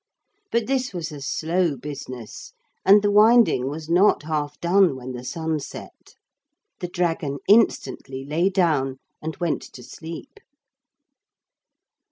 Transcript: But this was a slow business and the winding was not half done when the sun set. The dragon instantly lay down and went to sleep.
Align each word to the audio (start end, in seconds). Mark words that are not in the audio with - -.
But 0.51 0.65
this 0.65 0.95
was 0.95 1.11
a 1.11 1.21
slow 1.21 1.77
business 1.77 2.53
and 2.83 3.03
the 3.03 3.11
winding 3.11 3.69
was 3.69 3.87
not 3.87 4.23
half 4.23 4.59
done 4.59 4.95
when 4.95 5.11
the 5.11 5.23
sun 5.23 5.59
set. 5.59 6.15
The 6.79 6.87
dragon 6.87 7.37
instantly 7.47 8.25
lay 8.25 8.49
down 8.49 8.97
and 9.21 9.37
went 9.37 9.61
to 9.61 9.83
sleep. 9.83 10.39